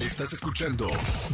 Estás 0.00 0.32
escuchando 0.32 0.88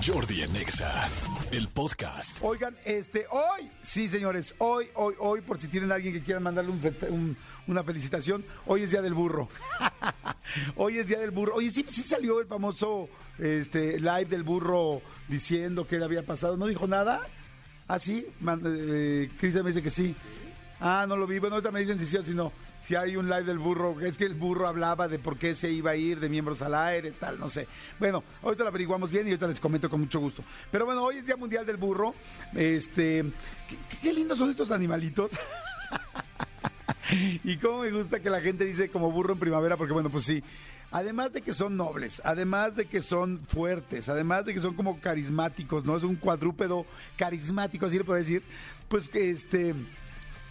Jordi 0.07 0.43
Anexa, 0.43 1.09
el 1.51 1.69
podcast. 1.69 2.39
Oigan, 2.43 2.77
este, 2.85 3.27
hoy, 3.31 3.71
sí, 3.83 4.09
señores, 4.09 4.55
hoy, 4.59 4.87
hoy, 4.95 5.15
hoy, 5.19 5.41
por 5.41 5.61
si 5.61 5.67
tienen 5.69 5.91
alguien 5.91 6.13
que 6.13 6.23
quiera 6.23 6.39
mandarle 6.41 6.71
un 6.71 6.81
fe- 6.81 7.09
un- 7.11 7.37
una 7.67 7.83
felicitación, 7.83 8.45
hoy 8.67 8.83
es 8.85 8.91
Día 8.93 9.03
del 9.03 9.15
Burro. 9.15 9.49
hoy 10.77 10.99
es 10.99 11.09
Día 11.09 11.19
del 11.19 11.31
Burro. 11.33 11.55
Oye, 11.57 11.71
sí, 11.71 11.85
sí 11.89 12.03
salió 12.03 12.39
el 12.41 12.47
famoso 12.47 13.09
este, 13.39 13.99
live 13.99 14.27
del 14.27 14.43
burro 14.45 15.03
diciendo 15.29 15.87
que 15.87 15.99
le 15.99 16.05
había 16.05 16.25
pasado. 16.25 16.57
¿No 16.57 16.67
dijo 16.67 16.87
nada? 16.87 17.23
¿Ah, 17.89 17.99
sí? 17.99 18.27
Eh, 18.65 19.31
Cristian 19.39 19.65
me 19.65 19.71
dice 19.71 19.83
que 19.83 19.91
sí. 19.91 20.15
Ah, 20.81 21.07
no 21.09 21.17
lo 21.17 21.27
vi. 21.27 21.39
Bueno, 21.41 21.57
ahorita 21.57 21.73
me 21.73 21.81
dicen 21.81 21.99
si 21.99 22.07
sí 22.07 22.17
o 22.17 22.23
si 22.23 22.35
no. 22.35 22.53
Si 22.81 22.95
hay 22.97 23.17
un 23.17 23.29
live 23.29 23.45
del 23.45 23.59
burro, 23.59 24.01
es 24.01 24.17
que 24.17 24.25
el 24.25 24.35
burro 24.35 24.67
hablaba 24.67 25.07
de 25.07 25.19
por 25.19 25.37
qué 25.37 25.55
se 25.55 25.71
iba 25.71 25.91
a 25.91 25.97
ir 25.97 26.19
de 26.19 26.29
miembros 26.29 26.63
al 26.63 26.75
aire, 26.75 27.13
tal, 27.13 27.39
no 27.39 27.49
sé. 27.49 27.69
Bueno, 27.99 28.25
ahorita 28.43 28.65
lo 28.65 28.71
averiguamos 28.71 29.11
bien 29.11 29.27
y 29.27 29.31
ahorita 29.31 29.49
les 29.49 29.61
comento 29.61 29.91
con 29.91 30.01
mucho 30.01 30.19
gusto. 30.19 30.43
Pero 30.71 30.87
bueno, 30.87 31.05
hoy 31.05 31.19
es 31.19 31.27
Día 31.27 31.37
Mundial 31.37 31.67
del 31.67 31.77
Burro. 31.77 32.15
Este, 32.55 33.25
qué, 34.01 34.13
lindos 34.13 34.39
son 34.39 34.51
estos 34.51 34.71
animalitos. 34.71 35.33
y 37.45 37.59
cómo 37.59 37.83
me 37.83 37.91
gusta 37.91 38.21
que 38.21 38.31
la 38.31 38.41
gente 38.41 38.65
dice 38.65 38.89
como 38.89 39.13
burro 39.13 39.35
en 39.35 39.41
primavera, 39.41 39.77
porque 39.77 39.93
bueno, 39.93 40.09
pues 40.09 40.25
sí. 40.25 40.43
Además 40.91 41.33
de 41.33 41.43
que 41.43 41.53
son 41.53 41.77
nobles, 41.77 42.21
además 42.25 42.75
de 42.75 42.87
que 42.87 43.03
son 43.03 43.41
fuertes, 43.47 44.09
además 44.09 44.47
de 44.47 44.55
que 44.55 44.61
son 44.61 44.75
como 44.75 45.01
carismáticos, 45.01 45.85
¿no? 45.85 45.97
Es 45.97 46.03
un 46.03 46.17
cuadrúpedo 46.17 46.85
carismático, 47.17 47.87
así 47.87 47.99
le 47.99 48.05
puedo 48.05 48.19
decir. 48.19 48.43
Pues 48.89 49.09
que 49.09 49.31
este 49.31 49.75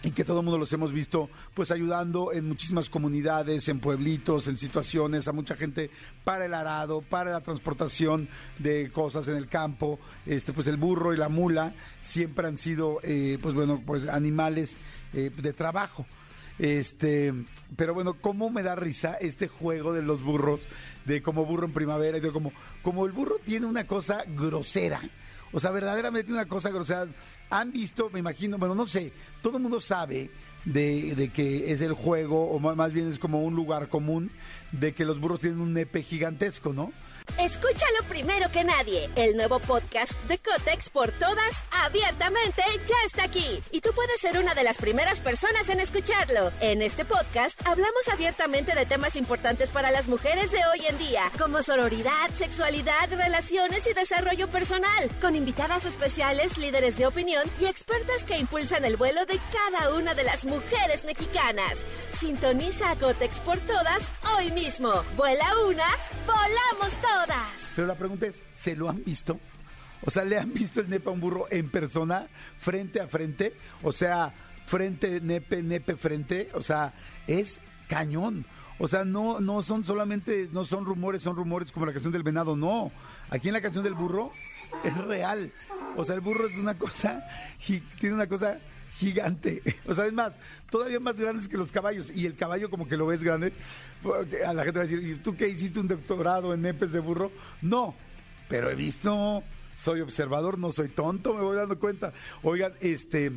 y 0.02 0.12
que 0.12 0.24
todo 0.24 0.40
el 0.40 0.44
mundo 0.44 0.58
los 0.58 0.72
hemos 0.72 0.92
visto 0.92 1.28
pues 1.54 1.70
ayudando 1.70 2.32
en 2.32 2.48
muchísimas 2.48 2.88
comunidades, 2.88 3.68
en 3.68 3.80
pueblitos, 3.80 4.48
en 4.48 4.56
situaciones, 4.56 5.28
a 5.28 5.32
mucha 5.32 5.56
gente 5.56 5.90
para 6.24 6.46
el 6.46 6.54
arado, 6.54 7.02
para 7.02 7.30
la 7.30 7.40
transportación 7.40 8.28
de 8.58 8.90
cosas 8.92 9.28
en 9.28 9.36
el 9.36 9.48
campo, 9.48 9.98
este 10.26 10.52
pues 10.52 10.66
el 10.66 10.76
burro 10.76 11.12
y 11.12 11.16
la 11.16 11.28
mula 11.28 11.74
siempre 12.00 12.46
han 12.46 12.56
sido 12.56 13.00
eh, 13.02 13.38
pues 13.42 13.54
bueno 13.54 13.82
pues 13.84 14.08
animales 14.08 14.76
eh, 15.12 15.30
de 15.36 15.52
trabajo. 15.52 16.06
Este, 16.58 17.32
pero 17.74 17.94
bueno, 17.94 18.14
cómo 18.20 18.50
me 18.50 18.62
da 18.62 18.74
risa 18.74 19.14
este 19.14 19.48
juego 19.48 19.94
de 19.94 20.02
los 20.02 20.22
burros, 20.22 20.68
de 21.06 21.22
como 21.22 21.46
burro 21.46 21.64
en 21.64 21.72
primavera, 21.72 22.18
y 22.18 22.20
de 22.20 22.30
como, 22.30 22.52
como 22.82 23.06
el 23.06 23.12
burro 23.12 23.36
tiene 23.42 23.64
una 23.64 23.86
cosa 23.86 24.24
grosera. 24.26 25.00
O 25.52 25.60
sea, 25.60 25.70
verdaderamente 25.70 26.32
una 26.32 26.46
cosa 26.46 26.70
grosera. 26.70 27.06
Han 27.50 27.72
visto, 27.72 28.10
me 28.10 28.20
imagino, 28.20 28.58
bueno, 28.58 28.74
no 28.74 28.86
sé, 28.86 29.12
todo 29.42 29.56
el 29.56 29.62
mundo 29.62 29.80
sabe 29.80 30.30
de, 30.64 31.14
de 31.14 31.28
que 31.30 31.72
es 31.72 31.80
el 31.80 31.94
juego, 31.94 32.50
o 32.50 32.58
más 32.58 32.92
bien 32.92 33.10
es 33.10 33.18
como 33.18 33.42
un 33.42 33.54
lugar 33.54 33.88
común, 33.88 34.30
de 34.72 34.94
que 34.94 35.04
los 35.04 35.20
burros 35.20 35.40
tienen 35.40 35.60
un 35.60 35.72
nepe 35.72 36.02
gigantesco, 36.02 36.72
¿no? 36.72 36.92
Escúchalo 37.38 38.02
primero 38.08 38.50
que 38.50 38.64
nadie. 38.64 39.08
El 39.16 39.36
nuevo 39.36 39.60
podcast 39.60 40.12
de 40.28 40.38
Cotex 40.38 40.90
por 40.90 41.12
todas, 41.12 41.52
abiertamente, 41.84 42.62
ya 42.86 42.96
está 43.06 43.24
aquí. 43.24 43.60
Y 43.70 43.80
tú 43.80 43.90
puedes 43.94 44.20
ser 44.20 44.38
una 44.38 44.54
de 44.54 44.64
las 44.64 44.76
primeras 44.76 45.20
personas 45.20 45.68
en 45.68 45.80
escucharlo. 45.80 46.50
En 46.60 46.82
este 46.82 47.04
podcast 47.04 47.58
hablamos 47.66 48.08
abiertamente 48.12 48.74
de 48.74 48.84
temas 48.84 49.16
importantes 49.16 49.70
para 49.70 49.90
las 49.90 50.08
mujeres 50.08 50.50
de 50.50 50.58
hoy 50.58 50.86
en 50.88 50.98
día, 50.98 51.30
como 51.38 51.62
sororidad, 51.62 52.30
sexualidad, 52.36 53.08
relaciones 53.10 53.86
y 53.88 53.94
desarrollo 53.94 54.48
personal, 54.50 55.10
con 55.20 55.36
invitadas 55.36 55.86
especiales, 55.86 56.58
líderes 56.58 56.96
de 56.96 57.06
opinión 57.06 57.44
y 57.60 57.66
expertas 57.66 58.24
que 58.24 58.38
impulsan 58.38 58.84
el 58.84 58.96
vuelo 58.96 59.24
de 59.24 59.38
cada 59.52 59.94
una 59.94 60.14
de 60.14 60.24
las 60.24 60.44
mujeres 60.50 61.04
mexicanas. 61.06 61.76
Sintoniza 62.10 62.90
a 62.90 62.96
Cotex 62.96 63.40
por 63.40 63.58
todas 63.58 64.12
hoy 64.36 64.50
mismo. 64.50 64.90
Vuela 65.16 65.46
una, 65.66 65.86
volamos 66.26 66.90
todas. 67.00 67.72
Pero 67.76 67.86
la 67.86 67.94
pregunta 67.94 68.26
es, 68.26 68.42
¿se 68.54 68.74
lo 68.74 68.90
han 68.90 69.02
visto? 69.04 69.38
O 70.04 70.10
sea, 70.10 70.24
¿le 70.24 70.38
han 70.38 70.52
visto 70.52 70.80
el 70.80 70.90
nepe 70.90 71.08
a 71.08 71.12
un 71.12 71.20
burro 71.20 71.46
en 71.50 71.70
persona, 71.70 72.26
frente 72.58 73.00
a 73.00 73.06
frente? 73.06 73.54
O 73.82 73.92
sea, 73.92 74.34
frente, 74.66 75.20
nepe, 75.20 75.62
nepe, 75.62 75.96
frente. 75.96 76.50
O 76.54 76.62
sea, 76.62 76.92
es 77.26 77.60
cañón. 77.88 78.44
O 78.78 78.88
sea, 78.88 79.04
no, 79.04 79.40
no 79.40 79.62
son 79.62 79.84
solamente, 79.84 80.48
no 80.52 80.64
son 80.64 80.86
rumores, 80.86 81.22
son 81.22 81.36
rumores 81.36 81.70
como 81.70 81.86
la 81.86 81.92
canción 81.92 82.12
del 82.12 82.22
venado, 82.22 82.56
no. 82.56 82.90
Aquí 83.28 83.48
en 83.48 83.54
la 83.54 83.60
canción 83.60 83.84
del 83.84 83.94
burro 83.94 84.30
es 84.82 84.96
real. 84.96 85.52
O 85.96 86.04
sea, 86.04 86.14
el 86.14 86.22
burro 86.22 86.48
es 86.48 86.56
una 86.56 86.76
cosa, 86.78 87.22
tiene 88.00 88.14
una 88.14 88.26
cosa 88.26 88.58
gigante. 88.96 89.62
O 89.86 89.94
sea, 89.94 90.06
es 90.06 90.12
más, 90.12 90.38
todavía 90.70 91.00
más 91.00 91.16
grandes 91.16 91.48
que 91.48 91.56
los 91.56 91.72
caballos. 91.72 92.12
Y 92.14 92.26
el 92.26 92.36
caballo 92.36 92.70
como 92.70 92.86
que 92.86 92.96
lo 92.96 93.06
ves 93.06 93.22
grande. 93.22 93.52
A 94.46 94.52
la 94.52 94.64
gente 94.64 94.78
va 94.78 94.84
a 94.84 94.88
decir, 94.88 95.02
¿y 95.02 95.16
tú 95.16 95.36
qué 95.36 95.48
hiciste 95.48 95.80
un 95.80 95.88
doctorado 95.88 96.54
en 96.54 96.62
nepes 96.62 96.92
de 96.92 97.00
burro? 97.00 97.32
No, 97.62 97.94
pero 98.48 98.70
he 98.70 98.74
visto, 98.74 99.42
soy 99.76 100.00
observador, 100.00 100.58
no 100.58 100.72
soy 100.72 100.88
tonto, 100.88 101.34
me 101.34 101.42
voy 101.42 101.56
dando 101.56 101.78
cuenta. 101.78 102.12
Oigan, 102.42 102.72
este, 102.80 103.32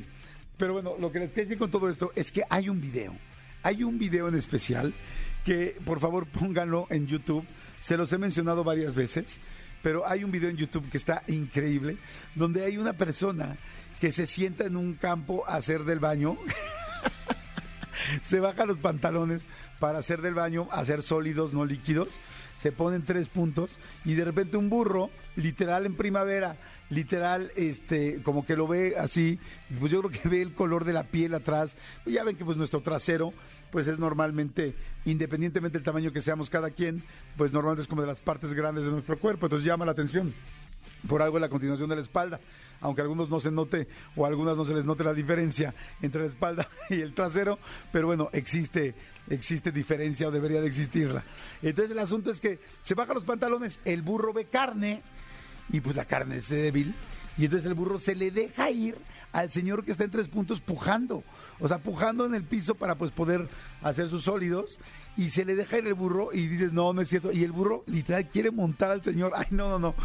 pero 0.57 0.73
bueno, 0.73 0.95
lo 0.99 1.11
que 1.11 1.19
les 1.19 1.31
quiero 1.31 1.47
decir 1.47 1.57
con 1.57 1.71
todo 1.71 1.89
esto 1.89 2.11
es 2.15 2.31
que 2.31 2.43
hay 2.49 2.69
un 2.69 2.81
video. 2.81 3.15
Hay 3.63 3.83
un 3.83 3.97
video 3.97 4.27
en 4.27 4.35
especial 4.35 4.93
que 5.45 5.75
por 5.85 5.99
favor 5.99 6.25
pónganlo 6.25 6.87
en 6.89 7.07
YouTube. 7.07 7.45
Se 7.79 7.97
los 7.97 8.11
he 8.13 8.17
mencionado 8.17 8.63
varias 8.63 8.95
veces, 8.95 9.39
pero 9.81 10.07
hay 10.07 10.23
un 10.23 10.31
video 10.31 10.49
en 10.49 10.57
YouTube 10.57 10.89
que 10.89 10.97
está 10.97 11.23
increíble, 11.27 11.97
donde 12.35 12.63
hay 12.63 12.77
una 12.77 12.93
persona 12.93 13.57
que 14.03 14.11
se 14.11 14.27
sienta 14.27 14.65
en 14.65 14.75
un 14.75 14.95
campo 14.95 15.45
a 15.47 15.55
hacer 15.55 15.85
del 15.85 15.99
baño. 15.99 16.37
se 18.21 18.41
baja 18.41 18.65
los 18.65 18.77
pantalones 18.77 19.47
para 19.79 19.99
hacer 19.99 20.21
del 20.21 20.33
baño, 20.33 20.67
hacer 20.73 21.01
sólidos, 21.01 21.53
no 21.53 21.63
líquidos, 21.63 22.19
se 22.57 22.73
ponen 22.73 23.05
tres 23.05 23.29
puntos 23.29 23.79
y 24.03 24.15
de 24.15 24.25
repente 24.25 24.57
un 24.57 24.69
burro, 24.69 25.09
literal 25.37 25.85
en 25.85 25.95
primavera, 25.95 26.57
literal, 26.89 27.53
este, 27.55 28.21
como 28.23 28.45
que 28.45 28.57
lo 28.57 28.67
ve 28.67 28.95
así, 28.97 29.39
pues 29.79 29.89
yo 29.89 30.01
creo 30.01 30.21
que 30.21 30.27
ve 30.27 30.41
el 30.41 30.53
color 30.53 30.83
de 30.83 30.91
la 30.91 31.03
piel 31.03 31.33
atrás, 31.33 31.77
ya 32.05 32.25
ven 32.25 32.35
que 32.35 32.43
pues 32.43 32.57
nuestro 32.57 32.81
trasero, 32.81 33.31
pues 33.71 33.87
es 33.87 33.99
normalmente, 33.99 34.75
independientemente 35.05 35.77
del 35.77 35.85
tamaño 35.85 36.11
que 36.11 36.19
seamos 36.19 36.49
cada 36.49 36.71
quien, 36.71 37.05
pues 37.37 37.53
normalmente 37.53 37.83
es 37.83 37.87
como 37.87 38.01
de 38.01 38.07
las 38.09 38.19
partes 38.19 38.53
grandes 38.53 38.83
de 38.83 38.91
nuestro 38.91 39.17
cuerpo, 39.17 39.45
entonces 39.45 39.65
llama 39.65 39.85
la 39.85 39.93
atención 39.93 40.33
por 41.07 41.21
algo 41.21 41.39
la 41.39 41.49
continuación 41.49 41.89
de 41.89 41.95
la 41.95 42.01
espalda, 42.01 42.39
aunque 42.81 43.01
a 43.01 43.03
algunos 43.03 43.29
no 43.29 43.39
se 43.39 43.51
note 43.51 43.87
o 44.15 44.25
a 44.25 44.27
algunas 44.27 44.57
no 44.57 44.65
se 44.65 44.73
les 44.73 44.85
note 44.85 45.03
la 45.03 45.13
diferencia 45.13 45.73
entre 46.01 46.21
la 46.21 46.27
espalda 46.27 46.69
y 46.89 47.01
el 47.01 47.13
trasero, 47.13 47.59
pero 47.91 48.07
bueno, 48.07 48.29
existe, 48.33 48.95
existe 49.29 49.71
diferencia 49.71 50.27
o 50.27 50.31
debería 50.31 50.61
de 50.61 50.67
existirla. 50.67 51.23
Entonces 51.61 51.91
el 51.91 51.99
asunto 51.99 52.31
es 52.31 52.41
que 52.41 52.59
se 52.81 52.95
bajan 52.95 53.15
los 53.15 53.23
pantalones, 53.23 53.79
el 53.85 54.01
burro 54.01 54.33
ve 54.33 54.45
carne 54.45 55.01
y 55.69 55.81
pues 55.81 55.95
la 55.95 56.05
carne 56.05 56.37
es 56.37 56.49
débil 56.49 56.93
y 57.37 57.45
entonces 57.45 57.67
el 57.67 57.73
burro 57.73 57.97
se 57.99 58.15
le 58.15 58.31
deja 58.31 58.69
ir 58.69 58.95
al 59.31 59.51
señor 59.51 59.83
que 59.83 59.91
está 59.91 60.03
en 60.03 60.11
tres 60.11 60.27
puntos 60.27 60.61
pujando, 60.61 61.23
o 61.59 61.67
sea, 61.67 61.79
pujando 61.79 62.25
en 62.25 62.35
el 62.35 62.43
piso 62.43 62.75
para 62.75 62.95
pues 62.95 63.11
poder 63.11 63.49
hacer 63.81 64.07
sus 64.07 64.25
sólidos. 64.25 64.79
Y 65.17 65.29
se 65.29 65.45
le 65.45 65.55
deja 65.55 65.79
ir 65.79 65.87
el 65.87 65.95
burro 65.95 66.29
y 66.31 66.47
dices, 66.47 66.73
no, 66.73 66.93
no 66.93 67.01
es 67.01 67.09
cierto, 67.09 67.31
y 67.31 67.43
el 67.43 67.51
burro 67.51 67.83
literal 67.87 68.27
quiere 68.29 68.51
montar 68.51 68.91
al 68.91 69.03
señor, 69.03 69.33
ay, 69.35 69.47
no, 69.51 69.69
no, 69.69 69.79
no, 69.79 69.95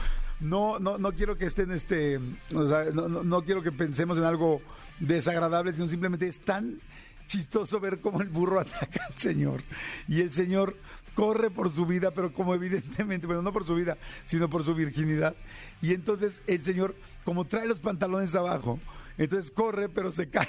no, 0.40 0.78
no, 0.78 0.98
no 0.98 1.12
quiero 1.12 1.36
que 1.36 1.46
estén, 1.46 1.70
este, 1.70 2.18
o 2.54 2.68
sea, 2.68 2.84
no, 2.92 3.08
no, 3.08 3.22
no 3.22 3.42
quiero 3.42 3.62
que 3.62 3.72
pensemos 3.72 4.18
en 4.18 4.24
algo 4.24 4.60
desagradable, 4.98 5.72
sino 5.72 5.86
simplemente 5.86 6.26
es 6.26 6.40
tan 6.40 6.80
chistoso 7.28 7.78
ver 7.78 8.00
cómo 8.00 8.20
el 8.20 8.28
burro 8.28 8.58
ataca 8.60 9.06
al 9.06 9.16
señor 9.16 9.62
y 10.08 10.20
el 10.20 10.32
señor 10.32 10.76
corre 11.14 11.50
por 11.50 11.70
su 11.70 11.86
vida, 11.86 12.12
pero 12.12 12.32
como 12.32 12.54
evidentemente, 12.54 13.26
bueno, 13.26 13.42
no 13.42 13.52
por 13.52 13.64
su 13.64 13.74
vida, 13.74 13.98
sino 14.24 14.48
por 14.48 14.64
su 14.64 14.74
virginidad. 14.74 15.36
Y 15.82 15.92
entonces 15.92 16.42
el 16.46 16.64
señor, 16.64 16.96
como 17.24 17.44
trae 17.44 17.66
los 17.66 17.80
pantalones 17.80 18.34
abajo, 18.34 18.78
entonces 19.18 19.50
corre, 19.50 19.88
pero 19.88 20.12
se 20.12 20.28
cae. 20.30 20.48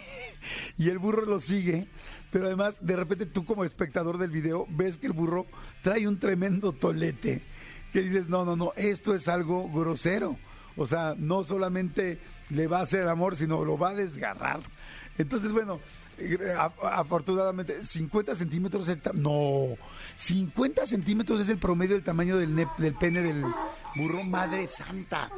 Y 0.78 0.90
el 0.90 1.00
burro 1.00 1.26
lo 1.26 1.40
sigue. 1.40 1.88
Pero 2.31 2.46
además, 2.46 2.78
de 2.81 2.96
repente 2.96 3.26
tú 3.26 3.46
como 3.46 3.66
espectador 3.66 4.20
del 4.20 4.30
video, 4.30 4.68
ves 4.70 4.98
que 4.98 5.08
el 5.08 5.14
burro 5.14 5.48
trae 5.81 6.08
un 6.08 6.20
tremendo 6.20 6.72
tolete. 6.72 7.42
Que 7.92 8.02
dices, 8.02 8.30
no, 8.30 8.46
no, 8.46 8.56
no, 8.56 8.72
esto 8.76 9.16
es 9.16 9.28
algo 9.28 9.68
grosero. 9.72 10.38
O 10.78 10.86
sea, 10.86 11.16
no 11.18 11.44
solamente 11.44 12.20
le 12.50 12.68
va 12.68 12.80
a 12.80 12.84
hacer 12.84 13.02
el 13.02 13.10
amor, 13.10 13.36
sino 13.36 13.66
lo 13.66 13.78
va 13.78 13.90
a 13.90 13.96
desgarrar. 13.96 14.60
Entonces, 15.19 15.51
bueno, 15.51 15.81
eh, 16.18 16.56
afortunadamente, 16.81 17.83
50 17.83 18.36
centímetros, 18.36 18.88
el 18.88 19.01
no, 19.16 19.75
50 20.16 20.88
centímetros 20.88 21.42
es 21.42 21.50
el 21.50 21.57
promedio 21.57 21.95
del 21.95 22.06
tamaño 22.06 22.38
del, 22.38 22.56
del 22.77 22.94
pene 22.95 23.21
del 23.21 23.44
burro, 23.98 24.24
madre 24.24 24.66
santa. 24.68 25.30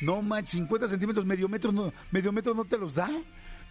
No 0.00 0.22
manches, 0.22 0.52
50 0.52 0.88
centímetros, 0.88 1.26
medio 1.26 1.46
metro, 1.46 1.72
no, 1.72 1.92
medio 2.10 2.32
metro 2.32 2.54
no 2.54 2.64
te 2.64 2.78
los 2.78 2.94
da. 2.94 3.10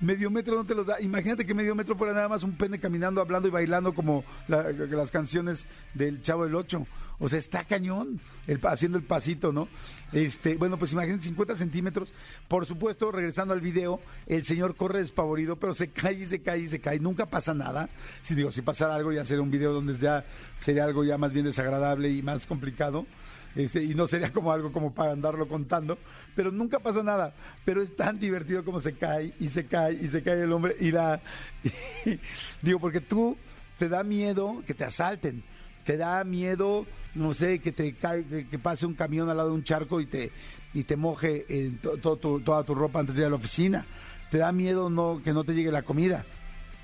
Medio 0.02 0.30
metro 0.32 0.56
no 0.56 0.66
te 0.66 0.74
los 0.76 0.88
da. 0.88 1.00
Imagínate 1.00 1.46
que 1.46 1.54
medio 1.54 1.76
metro 1.76 1.96
fuera 1.96 2.14
nada 2.14 2.28
más 2.28 2.44
un 2.44 2.54
pene 2.54 2.80
caminando, 2.80 3.22
hablando 3.22 3.48
y 3.48 3.52
bailando 3.52 3.94
como 3.94 4.24
la- 4.48 4.72
las 4.72 5.12
canciones 5.12 5.68
del 5.94 6.22
Chavo 6.22 6.44
del 6.46 6.56
Ocho. 6.56 6.88
O 7.20 7.30
sea, 7.30 7.38
está 7.38 7.64
cañón 7.66 8.20
el, 8.48 8.60
haciendo 8.64 8.98
el 8.98 9.04
pasito, 9.04 9.54
¿no? 9.54 9.68
Este, 10.12 10.56
bueno, 10.58 10.80
pues 10.80 10.92
imagínate 10.94 11.22
50 11.24 11.56
centímetros. 11.56 12.14
Por 12.48 12.66
supuesto, 12.66 13.12
regresando 13.12 13.54
al 13.54 13.62
video, 13.62 14.00
el 14.26 14.44
señor 14.44 14.76
corre 14.76 15.00
despavorido, 15.00 15.58
pero 15.58 15.76
se 15.76 15.90
cae 15.90 16.14
y 16.14 16.26
se 16.26 16.42
cae 16.42 16.62
y 16.62 16.68
se 16.68 16.80
cae. 16.82 17.00
Nunca 17.00 17.28
pasa 17.28 17.54
nada. 17.54 17.90
Si 18.24 18.34
digo, 18.34 18.52
si 18.52 18.64
pasara 18.64 18.96
algo, 18.96 19.12
ya 19.14 19.24
sería 19.24 19.44
un 19.44 19.52
video 19.52 19.72
donde 19.72 19.94
ya 20.00 20.26
sería 20.62 20.84
algo 20.84 21.04
ya 21.04 21.20
más 21.20 21.32
bien 21.32 21.46
desagradable 21.46 22.10
y 22.10 22.24
más 22.24 22.48
complicado 22.48 23.06
este, 23.56 23.84
y 23.84 23.96
no 23.96 24.08
sería 24.08 24.32
como 24.32 24.52
algo 24.52 24.72
como 24.72 24.94
para 24.94 25.12
andarlo 25.12 25.48
contando, 25.48 25.98
pero 26.36 26.52
nunca 26.52 26.80
pasa 26.80 27.04
nada. 27.04 27.34
Pero 27.66 27.82
es 27.82 27.96
tan 27.96 28.20
divertido 28.20 28.64
como 28.64 28.80
se 28.80 28.94
cae 28.94 29.34
y 29.40 29.50
se 29.50 29.66
cae 29.66 29.94
y 29.94 30.08
se 30.08 30.24
cae 30.24 30.42
el 30.44 30.52
hombre 30.52 30.76
y 30.80 30.92
la... 30.92 31.22
digo, 32.62 32.80
porque 32.80 33.02
tú 33.02 33.38
te 33.78 33.90
da 33.90 34.04
miedo 34.04 34.64
que 34.66 34.74
te 34.74 34.84
asalten, 34.84 35.44
te 35.86 35.98
da 35.98 36.24
miedo, 36.24 36.86
no 37.16 37.34
sé, 37.34 37.60
que 37.60 37.72
te 37.72 37.94
cae, 37.96 38.26
que, 38.50 38.60
pase 38.60 38.86
un 38.86 38.94
camión 38.94 39.30
al 39.30 39.38
lado 39.38 39.50
de 39.50 39.56
un 39.56 39.64
charco 39.64 40.00
y 40.02 40.06
te, 40.06 40.32
y 40.74 40.84
te 40.84 40.96
moje 40.96 41.46
en 41.50 41.78
to- 41.80 41.98
to- 41.98 42.18
tu- 42.18 42.40
toda 42.42 42.64
tu 42.64 42.76
ropa 42.76 43.00
antes 43.00 43.16
de 43.16 43.22
ir 43.24 43.28
a 43.28 43.30
la 43.30 43.36
oficina. 43.36 43.86
Te 44.30 44.38
da 44.38 44.52
miedo 44.52 44.90
no, 44.90 45.22
que 45.24 45.34
no 45.34 45.44
te 45.44 45.54
llegue 45.54 45.72
la 45.72 45.84
comida 45.84 46.26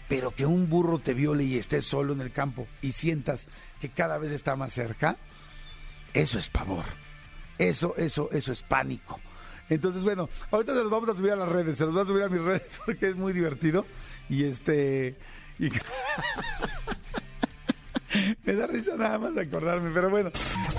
pero 0.09 0.31
que 0.33 0.45
un 0.45 0.69
burro 0.69 0.99
te 0.99 1.13
viole 1.13 1.43
y 1.43 1.57
estés 1.57 1.83
solo 1.83 2.13
en 2.13 2.21
el 2.21 2.31
campo 2.31 2.65
y 2.81 2.93
sientas 2.93 3.45
que 3.81 3.89
cada 3.89 4.17
vez 4.17 4.31
está 4.31 4.55
más 4.55 4.71
cerca, 4.71 5.17
eso 6.21 6.39
es 6.39 6.49
pavor. 6.49 6.85
Eso, 7.57 7.95
eso, 7.97 8.29
eso 8.31 8.51
es 8.51 8.61
pánico. 8.63 9.19
Entonces, 9.69 10.03
bueno, 10.03 10.29
ahorita 10.51 10.73
se 10.73 10.81
los 10.81 10.91
vamos 10.91 11.09
a 11.09 11.13
subir 11.15 11.31
a 11.31 11.35
las 11.35 11.49
redes, 11.49 11.77
se 11.77 11.85
los 11.85 11.93
voy 11.93 12.03
a 12.03 12.05
subir 12.05 12.23
a 12.23 12.29
mis 12.29 12.41
redes 12.45 12.79
porque 12.85 13.07
es 13.09 13.15
muy 13.15 13.33
divertido. 13.33 13.85
Y 14.29 14.43
este. 14.43 15.15
y- 15.59 15.69
Me 18.45 18.53
da 18.53 18.65
risa 18.67 18.95
nada 18.95 19.19
más 19.19 19.37
acordarme, 19.37 19.91
pero 19.93 20.09
bueno. 20.09 20.31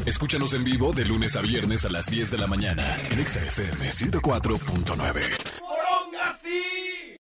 Escúchanos 0.06 0.54
en 0.54 0.64
vivo 0.64 0.92
de 0.92 1.04
lunes 1.04 1.36
a 1.36 1.42
viernes 1.42 1.84
a 1.84 1.90
las 1.90 2.06
10 2.06 2.30
de 2.30 2.38
la 2.38 2.46
mañana 2.46 2.84
en 3.10 3.20
Exa 3.20 3.40
FM 3.44 3.90
104.9. 3.90 5.57